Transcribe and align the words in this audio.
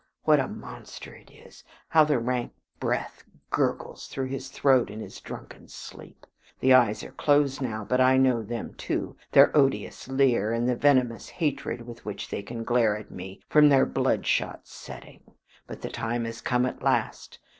What 0.23 0.39
a 0.39 0.47
monster 0.47 1.13
it 1.13 1.29
is! 1.29 1.63
How 1.89 2.03
the 2.03 2.17
rank 2.17 2.53
breath 2.79 3.23
gurgles 3.51 4.07
through 4.07 4.29
his 4.29 4.47
throat 4.49 4.89
in 4.89 4.99
his 4.99 5.19
drunken 5.19 5.67
sleep. 5.67 6.25
The 6.59 6.73
eyes 6.73 7.03
are 7.03 7.11
closed 7.11 7.61
now, 7.61 7.85
but 7.85 8.01
I 8.01 8.17
know 8.17 8.41
them 8.41 8.73
too; 8.73 9.15
their 9.31 9.55
odious 9.55 10.07
leer, 10.07 10.53
and 10.53 10.67
the 10.67 10.75
venomous 10.75 11.29
hatred 11.29 11.85
with 11.85 12.03
which 12.03 12.29
they 12.29 12.41
can 12.41 12.63
glare 12.63 12.97
at 12.97 13.11
me 13.11 13.41
from 13.47 13.69
their 13.69 13.85
bloodshot 13.85 14.61
setting. 14.65 15.21
But 15.67 15.83
the 15.83 15.89
time 15.91 16.25
has 16.25 16.41
come 16.41 16.65
at 16.65 16.81
last. 16.81 17.37